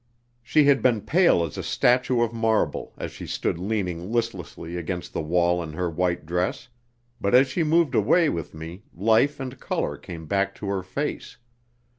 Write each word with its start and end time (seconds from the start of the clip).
She 0.41 0.63
had 0.63 0.81
been 0.81 1.01
pale 1.01 1.43
as 1.43 1.59
a 1.59 1.61
statue 1.61 2.21
of 2.21 2.33
marble, 2.33 2.91
as 2.97 3.11
she 3.11 3.27
stood 3.27 3.59
leaning 3.59 4.11
listlessly 4.11 4.75
against 4.75 5.13
the 5.13 5.21
wall 5.21 5.61
in 5.61 5.73
her 5.73 5.91
white 5.91 6.25
dress, 6.25 6.69
but 7.21 7.35
as 7.35 7.47
she 7.47 7.61
moved 7.63 7.93
away 7.93 8.27
with 8.27 8.55
me 8.55 8.81
life 8.95 9.39
and 9.39 9.59
colour 9.59 9.97
came 9.97 10.25
back 10.25 10.55
to 10.55 10.65
her 10.69 10.81
face. 10.81 11.37